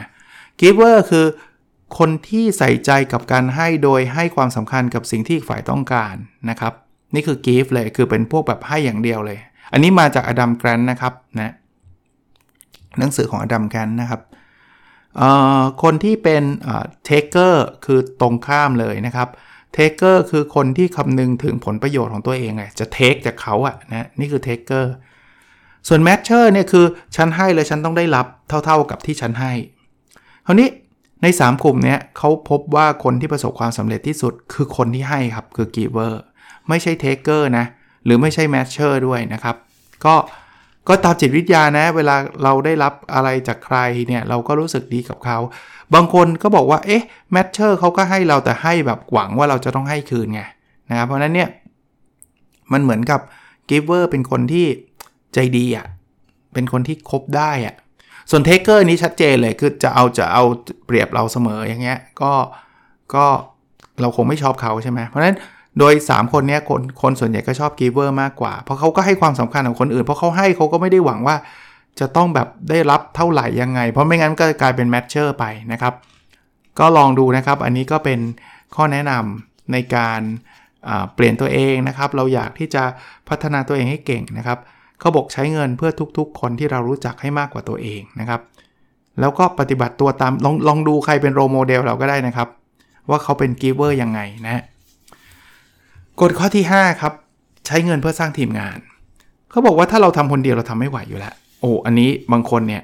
[0.61, 1.27] giver คือ
[1.99, 6.15] คนที่ใส่ใจกับการให้โดยให้ความสำคัญกับสิ่งที่อีกฝ่ายต้องการ
[6.51, 6.73] นะครับ
[7.15, 9.39] นี่คือ give เลยคือเป็นพวกแบบให้อย่างเดียวเลย
[9.73, 11.55] อันนี้มาจาก Adam Grant นะครับนะ
[12.99, 14.21] หนังสือของ Adam Grant นะครับ
[15.83, 16.43] คนที่เป็น
[17.05, 19.29] taker คือตรงข้ามเลยนะครับ
[19.75, 24.93] taker คือคนที่คำนึงถึงผลประโยชน์ของตัวเองไงจะ take จากเขาอะนะนี่คือ taker
[25.89, 28.27] ส่วน matcher เนี่ยคือฉันให้เลยฉันต้องได้รับ
[28.65, 29.53] เท่าๆกับที่ฉันให้
[30.47, 30.69] คราวนี้
[31.23, 36.23] ใน 3 กลุ่มเนี้ยเขาพบว่าคนที่ประสบความสำเร็จที่สุดคือคนที่ให้ครับคือ giver
[36.69, 37.67] ไม่ใช่ taker นะ
[38.05, 39.57] หรือไม่ใช่ matcher ด้วยนะครับ
[40.05, 40.15] ก็
[40.89, 45.39] ก็ตามจิตวิทยานะ เวลาเราได้รับอะไรจากใครเนี่ยเราก็รู้สึกดีกับเขา
[45.95, 50.43] บางคนก็บอกว่า เอ๊ะ matcher เขาก็ให้เราแต่ให้แบบหวังว่าเราจะต้องให้คืนไง
[50.91, 51.49] นะครับเพราะนั้นเนี่ย
[52.73, 53.21] มันเหมือนกับ
[53.69, 54.67] giver เป็นคนที่
[55.35, 55.87] ใจดีอะ่ะ
[56.55, 57.75] เป็นคนที่คบได้อะ่ะ
[58.31, 60.45] ส่วน taker นี้ชัดเจนเลยคือจะเอาจะเอา
[60.87, 62.33] เปรียบเราเสมออย่างเงี้ยก็
[63.15, 63.27] ก็
[64.01, 65.37] เราคงไม่ชอบเขาใช่ไหมเพราะฉะนั้น
[65.79, 71.37] โดย 3 คนนี้คนคนส่วนใหญ่ก็ชอบ giver มากกว่า เพราะเขาก็ให้ความสำคัญกับคนอื่น เพราะเขาให้เขาก็ไม่ได้หวังว่า
[72.01, 75.95] จะต้องแบบได้รับเท่าไหร่ยังไง เพราะไม่งั้นก็กลายเป็น matcher ไปนะครับ
[76.79, 78.21] ก็ลองดูนะครับ อันนี้ก็เป็น
[78.75, 80.21] ข้อแนะนำในการ
[81.15, 82.83] เปลี่ยนตัวเองนะครับ เราอยากที่จะ
[83.29, 84.59] พัฒนาตัวเองให้เก่งนะครับ
[85.01, 88.41] เขาบอกใช้เงินเพื่อทุกๆ คนที่เรารู้จักให้มากกว่าตัวเองนะครับ
[89.21, 92.49] แล้วก็ปฏิบัติตัวตามลองลองดูใครเป็น role model เราก็ได้นะครับ
[93.11, 94.63] ว่าเขาเป็น giver ยังไงนะ
[96.21, 97.13] กฎข้อที่ 5 ครับ
[97.67, 98.79] ใช้เงินเพื่อสร้างทีมงาน
[99.51, 102.83] เขาบอกว่าถ้าเราทำคนเดียวเราทำไม่ไหวอยู่แล้ว โอ้อันนี้บางคนเนี่ย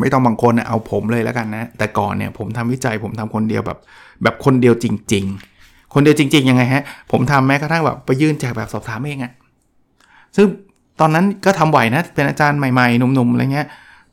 [0.00, 3.78] ไม่ต้องบางคนนะเอาผมเลยแล้วกันนะ แต่ก่อนเนี่ยผมทำวิจัยผมทำคนเดียวแบบ
[4.22, 5.24] แบบคนเดียวจริง
[5.58, 9.32] ๆ คนเดียวจริง ๆ ยังไงฮะ ผมทำแม้กระทั่งแบบไปยื่นแจกแบบสอบถามเองอะ
[10.36, 10.46] ซึ่ง
[11.00, 13.66] ตอนนั้นก็ทำไหวนะ เป็นอาจารย์ใหม่ๆหนุ่มๆอะไรเงี้ย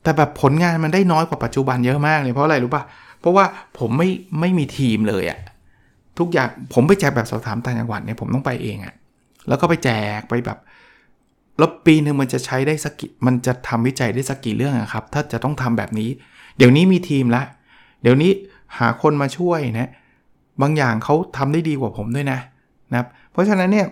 [0.03, 2.83] แต่แบบผลงานมันได้น้อยกว่าปัจจุบันเยอะมากเลยเพราะอะไรรู้ปะ่ะ
[3.19, 3.45] เพราะว่า
[3.79, 5.39] ผมไม่ไม่มีทีมเลยอะ
[6.19, 8.93] ทุกอย่างผมไปแจกแบบสอบถามต่างจังหวัดเนี่ยผมต้องไปเองอะ
[9.47, 10.57] แล้วก็ไปแจกไปแบบ
[11.57, 16.09] แล้วปีหนึ่งมันจะใช้ได้สักกี่มันจะทำวิจัยได้สักกี่เรื่องอะครับ ถ้าจะต้องทำแบบนี้
[16.57, 17.43] เดี๋ยวนี้มีทีมละ
[18.01, 18.31] เดี๋ยวนี้
[18.77, 19.89] หาคนมาช่วยนะ
[20.61, 22.39] บางอย่างเขาทำได้ดีกว่าผมด้วยนะ
[22.91, 23.87] นะครับเพราะฉะนั้นเนี่ย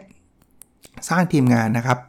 [1.09, 1.99] สร้างทีมงานนะครับ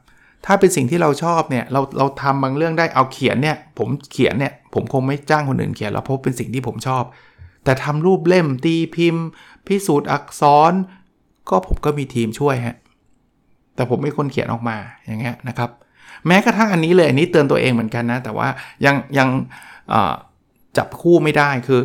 [0.47, 7.05] ถ้าเป็นสิ่งที่เราชอบเนี่ยเราเราทำบางเรื่องได้เอาเขียนเนี่ยผมเขียนเนี่ยผมคงไม่จ้างคนอื่นเขียนแล้วเพราะเป็นสิ่งที่ผมชอบ
[7.65, 9.25] แต่ทำรูปเล่มตีพิมพ์
[9.69, 10.73] พิสูจน์อักษร
[11.49, 12.77] ก็ผมก็มีทีมช่วยฮะ
[13.75, 14.77] แต่ผมเป็นคนเขียนออกมา
[15.07, 15.71] อย่างเงี้ยนะครับ
[16.27, 18.49] แม้กระทั่งอันนี้เลยอันนี้เตือนตัวเองเหมือนกันนะ แต่ว่า
[18.85, 19.29] ยังยัง
[20.77, 21.81] จับคู่ไม่ได้คือ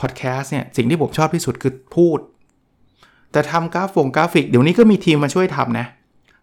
[0.00, 2.18] พอดแคสต์เนี่ยสิ่งที่ผมชอบที่สุดคือพูด
[3.32, 5.86] แต่ทำกราฟงกราฟิก เดี๋ยวนี้ก็มีทีมมาช่วยทำนะ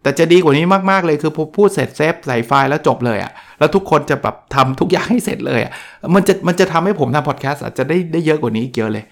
[0.02, 5.72] แต่จะดีกว่านี้มากๆเลยคือพูดเสร็จเซฟใส่ไฟล์แล้วจบเลยอะ่ะแล้วทุกคนจะแบบทำทุกอย่างให้เสร็จเลยอะ่ะ
[6.14, 9.04] มันจะมันจะทำให้ผมทำพอดแคสต์อาจจะได้ได้เยอะกว่านี้เยอะเลย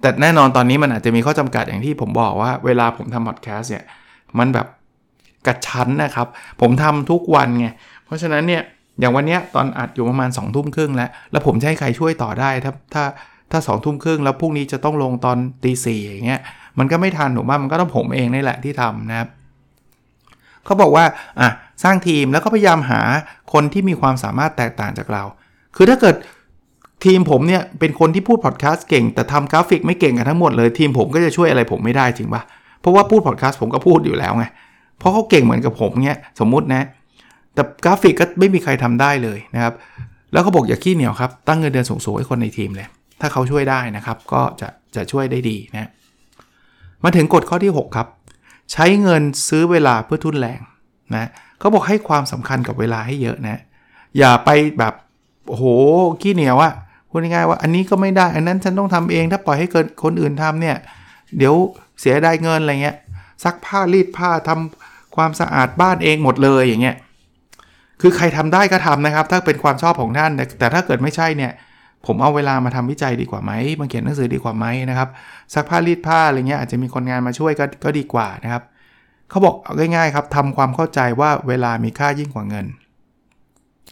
[0.00, 3.84] แต่แน่นอนตอนนี้มันอาจจะมีข้อจำกัดอย่างที่ผมบอกว่าเวลาผมทำพอดแคสต์เนี่ย
[4.38, 4.66] มันแบบ
[5.46, 6.26] กระชั้นนะครับ
[6.60, 7.68] ผมทำทุกวันไง
[8.04, 8.62] เพราะฉะนั้นเนี่ย
[9.00, 13.04] อย่างวันนี้ตอนอัดอยู่ประมาณ2องทุ่มครึ่งแล้ว แล้วผมจะให้ใครช่วยต่อได้ถ้าถ้า
[13.50, 16.40] ถ้าสองทุ่มครึ่งแล้วพรุ่งนี้จะต้องลงตอนตีสี่อย่างเงี้ย
[16.78, 19.28] มันก็ไม่ทันหนูว่ามันก็ต้องผมเองนี่แหละที่ทำนะครับ
[20.64, 21.04] เขาบอกว่า
[21.40, 21.48] อะ
[21.84, 23.00] สร้างทีมแล้วก็พยายามหา
[23.52, 25.22] คนที่มีความสามารถแตกต่างจากเรา
[25.76, 26.16] คือถ้าเกิด
[27.04, 32.42] ทีมผมเนี่ยเป็นคนที่พูดพอดแคสต์เก่ง แต่ทำกราฟิกไม่เก่งกันทั้งหมดเลย ทีมผมก็จะช่วยอะไรผมไม่ได้จริงปะ
[32.80, 34.44] เพราะว่าพูดพอดแคสต์ผมก็พูดอยู่แล้วไง
[34.98, 36.86] เพราะเขาเก่งเหมือนกับผมเนี่ยสมมุตินะ
[37.54, 39.74] แต่กราฟิกก็ไม่มีใครทำได้เลยนะครับ
[40.32, 42.86] แล้วเขาบอกอย่าขี้เหนียวครับ ตั้งเงินเดือนสูงๆให้คนในทีมเลย
[43.20, 45.90] ถ้าเขาช่วยได้นะครับ ก็จะจะช่วยได้ดีนะ
[47.04, 48.08] มาถึงกฎข้อที่ 6 ครับ
[48.72, 50.60] ใช้เงินซื้อเวลาเพื่อทุ่นแรง
[51.14, 53.60] นะเขาบอกให้ความสำคัญกับเวลาให้เยอะนะ
[54.18, 54.94] อย่าไปแบบ
[55.48, 55.64] โอ้โห
[56.20, 56.72] ขี้เหนียวอะ
[57.10, 60.76] พูดง่ายๆว่าอันนี้ก็ไม่ได้ อันนั้นฉันต้องทำเอง ถ้าปล่อยให้เกินคนอื่นทำเนี่ย
[61.38, 61.54] เดี๋ยว
[62.00, 62.96] เสียได้เงินอะไรเงี้ย
[63.44, 66.96] ซักผ้ารีดผ้าทำความสะอาดบ้านเองหมดเลยอย่างเงี้ย
[68.00, 71.52] คือใครทำได้ก็ทำนะครับ ถ้าเป็นความชอบของท่าน แต่ถ้าเกิดไม่ใช่เนี่ย
[72.06, 75.08] ผมเอาเวลามาทำวิจัยดีกว่าไหม มาเขียนหนังสือดีกว่าไหมนะครับ
[75.54, 78.62] ซักผ้ารีดผ้าอะไรเงี้ยอาจจะมีคนงานมาช่วยก็ก็ดีกว่านะครับ
[79.30, 82.66] เขาบอกเอาง่ายๆครับทำความเข้าใจว่าเวลามีค่ายิ่งกว่าเงิน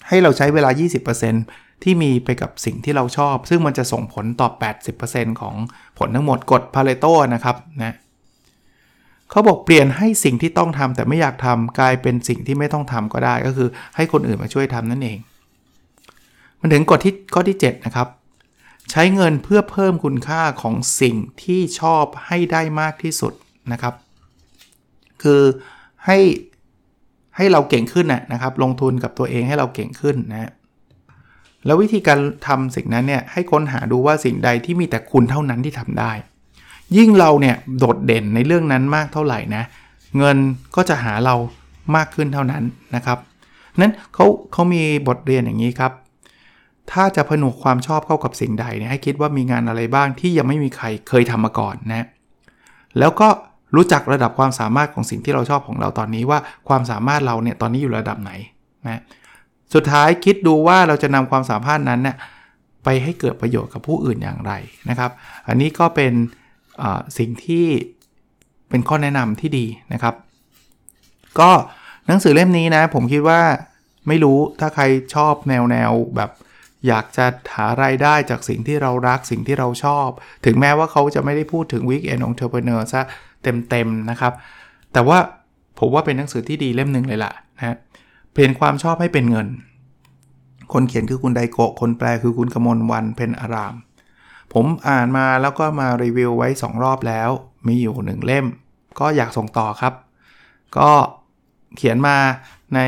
[0.09, 0.71] ให้เราใช้เวลา
[1.21, 4.49] 20% ที่มีไปกับสิ่งที่เราชอบ ซึ่งมันจะส่งผลต่อ
[4.95, 5.55] 80%ของ
[5.99, 7.95] ผลทั้งหมดกฎพาเลโตนะครับนะ
[9.31, 15.19] เขาบอกเปลี่ยนให้สิ่งที่ต้องทำแต่ไม่อยากทำกลายเป็นสิ่งที่ไม่ต้องทำก็ได้ ก็คือให้คนอื่นมาช่วยทำนั่นเอง
[16.61, 18.09] มันถึงกฎที่ข้อที่ 7 นะครับ
[18.91, 23.33] ใช้เงินเพื่อเพิ่มคุณค่าของสิ่งที่ชอบให้ได้มากที่สุด
[23.73, 23.95] นะครับ
[25.23, 25.43] คือ
[26.07, 26.19] ให้
[27.37, 30.51] ให้เราเก่งขึ้นนะครับ ลงทุนกับตัวเองให้เราเก่งขึ้นนะ
[31.67, 36.13] แล้ววิธีการทำสิ่งนั้นเนี่ยให้ค้นหาดูว่าสิ่งใดที่มีแต่คุณเท่านั้นที่ทำได้
[36.97, 39.63] ยิ่งเราเนี่ยโดดเด่นในเรื่องนั้นมากเท่าไหร่นะ
[40.19, 40.37] เงิน
[40.77, 41.35] ก็จะหาเรา
[41.97, 42.63] มากขึ้นเท่านั้น
[42.95, 43.19] นะครับ
[43.81, 45.93] นั้นเขาเขามีบทเรียนอย่างนี้ครับ
[46.93, 52.07] ถ้าจะผนวกความชอบเข้ากับสิ่งใดเนี่ยให้คิดว่ามีงานอะไรบ้างที่ยังไม่มีใครเคยทำมาก่อนนะ
[52.99, 53.29] แล้วก็
[53.77, 58.33] รู้จักระดับความสามารถของสิ่งที่เราชอบของเราตอนนี้ว่าความสามารถเราเนี่ยตอนนี้อยู่ระดับไหน
[58.89, 59.01] นะ
[59.75, 62.17] สุดท้ายคิดดูว่าเราจะนำความสามารถนั้นเนี่ย
[62.85, 64.53] ไปให้เกิดประโยชน์กับผู้อื่นอย่างไร
[64.89, 65.11] นะครับ
[65.49, 66.13] อันนี้ก็เป็น
[67.19, 67.67] สิ่งที่
[68.69, 70.15] เป็นข้อแนะนำที่ดีนะครับ
[71.41, 71.51] ก็
[72.07, 73.41] หนังสือเล่มนี้นะ ผมคิดว่า
[74.09, 76.31] ไม่รู้ถ้าใครชอบแนวแนวแบบ
[76.87, 80.09] อยากจะหารายได้จากสิ่งที่เรารักสิ่งที่เราชอบ
[80.47, 83.03] ถึงแม้ว่าเขาจะไม่ได้พูดถึง Weekend Entrepreneur ซะ
[83.43, 84.33] เต็มๆนะครับ
[84.93, 85.19] แต่ว่า
[85.79, 87.77] ผมว่าเป็นหนังสือที่ดีเล่มหนึ่งเลยล่ะนะ
[88.37, 89.49] เปลี่ยนความชอบให้เป็นเงิน
[90.73, 93.75] คนเขียนคือคุณไดโกะ คนแปลคือคุณกมลวันเพนอาราม
[94.53, 97.31] ผมอ่านมาแล้วก็มารีวิวไว้ 2 รอบแล้ว
[97.67, 98.47] มีอยู่ 1 เล่ม
[99.01, 99.95] ก็อยากส่งต่อครับ
[100.79, 100.91] ก็
[101.77, 102.17] เขียนมา
[102.75, 102.81] ใน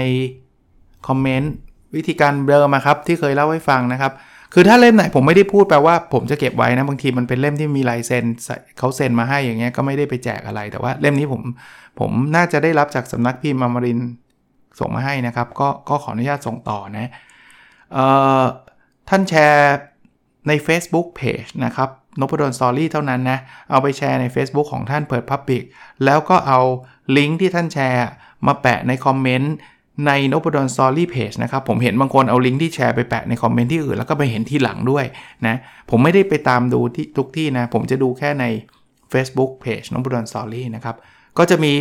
[1.06, 1.52] คอมเมนต์
[1.96, 4.12] วิธีการเบลอมาครับ ที่เคยเล่าให้ฟังนะครับ
[4.54, 8.24] คือถ้าเล่มไหนผมไม่ได้พูดแปลว่าผมจะเก็บไว้นะ บางทีมันเป็นเล่มที่มีลายเซ็น
[8.78, 11.42] เขาเซ็นมาให้อย่างเงี้ยก็ไม่ได้ไปแจกอะไรแต่ว่าเล่มนี้ผม
[12.00, 14.00] ผมน่าจะได้รับจากสำนักพิมพ์มามาริน
[14.78, 17.10] ส่งมาให้นะครับ ก็ก็ขออนุญาตส่งต่อนะ
[19.08, 19.76] ท่านแชร์
[20.48, 23.38] ใน Facebook Page นะครับนพดลสตอรี่เท่านั้นนะ
[23.70, 25.62] เอาไปแชร์ใน Facebook ของท่านเปิด Public
[26.04, 26.60] แล้วก็เอา
[27.16, 28.06] ลิงก์ที่ท่านแชร์
[28.46, 29.54] มาแปะในคอมเมนต์
[30.06, 35.04] ในนพดลสตอรี่เพจนะครับ ผมเห็นบางคนเอาลิงก์ที่แชร์ไปแปะในคอมเมนต์ที่อื่น แล้วก็ไปเห็นที่หลังด้วย
[35.46, 35.56] นะ
[35.90, 38.44] ผมไม่ได้ไปตามดูที่ทุกที่นะ ผมจะดูแค่ใน
[39.12, 40.96] Facebook Page นพดลสตอรี่นะครับ
[41.38, 41.72] ก็จะมี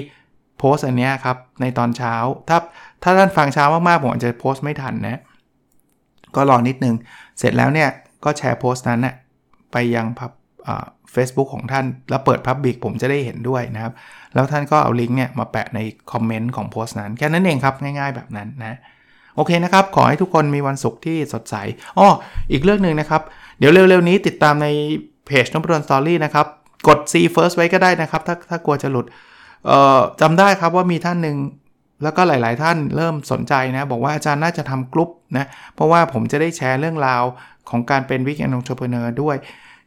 [0.58, 2.16] โพสต์อันนี้ครับ ในตอนเช้า
[2.50, 2.58] ถ้า
[3.04, 5.22] ถ้าท่านฟังเช้ามากๆผมอาจจะโพสต์ไม่ทันนะ
[6.36, 6.96] ก็รอนิดนึง
[7.40, 7.90] เสร็จแล้วเนี่ย
[8.26, 9.16] ก็แชร์โพสต์นั้นนะ
[9.72, 10.32] ไปยังพับ
[11.12, 13.94] เฟซบุ๊กของท่าน แล้วเปิด Public ผมจะได้เห็นด้วยนะครับ
[14.34, 15.80] แล้วท่านก็เอาลิงก์เนี่ยมาแปะใน
[16.12, 18.78] คอมเมนต์ของโพสต์นั้น แค่นั้นเองครับ ง่ายๆแบบนั้นนะ
[19.36, 21.56] โอเคนะครับ ขอให้ทุกคนมีวันศุกร์ที่สดใส
[21.98, 22.08] อ้อ
[22.52, 23.22] อีกเรื่องหนึ่งนะครับ
[23.60, 24.68] เดี๋ยวเร็วๆนี้ติดตามใน
[25.26, 26.48] เพจนพดลสตอรี่นะครับ
[26.88, 29.06] กด see first ไว้ก็ได้นะครับ ถ้าถ้ากลัวจะหลุด
[30.22, 31.38] จำได้ครับว่ามีท่านหนึ่ง
[32.04, 37.24] แล้วก็หลาย ๆ ท่านเริ่มสนใจนะ บอกว่าอาจารย์น่าจะทำกลุ่มนะ เพราะว่าผมจะได้แชร์เรื่องราว
[37.70, 39.38] ของการเป็น weekend entrepreneur ด้วย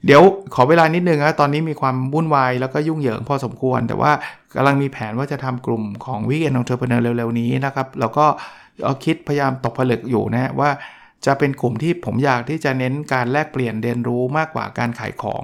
[0.07, 0.23] เดี๋ยว
[0.55, 4.13] ขอเวลานิดนึงนะตอนนี้มีความวุ่นวายแล้วก็ยุ่งเหยิงพอสมควร แต่ว่า
[4.55, 8.27] กำลังมีแผนว่าจะทำกลุ่มของ weekend entrepreneur เร็ว ๆ นี้นะครับ แล้วก็
[8.85, 10.71] เอาคิดพยายามตกผลึกอยู่นะว่า
[11.27, 15.43] จะเป็นกลุ่มที่ผมอยากที่จะเน้นการแลกเปลี่ยนเรียนรู้มากกว่าการขายของ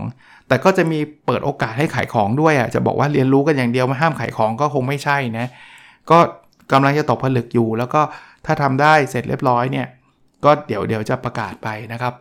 [0.49, 5.47] แต่ก็จะมีเปิดโอกาสให้ขายของด้วยอะจะบอกว่าเรียนรู้กันอย่างเดียวไม่ห้ามขายของก็คงไม่ใช่นะ
[6.11, 6.19] ก็
[6.73, 8.01] กำลังจะตกผลึกอยู่ แล้วก็
[8.47, 9.87] ถ้าทำได้เสร็จเรียบร้อยเนี่ย
[10.45, 12.15] ก็เดี๋ยวเดี๋ยวจะประกาศไปนะครับ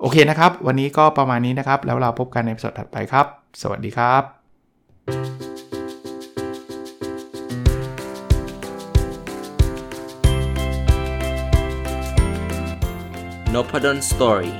[0.00, 3.26] โอเคนะครับ วันนี้ก็ประมาณนี้นะครับ แล้วเราพบกันในสดถัดไปครับ
[3.62, 4.22] สวัสดีครับ
[13.54, 14.54] n o p a d o n Story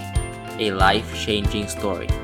[0.64, 2.23] a life changing story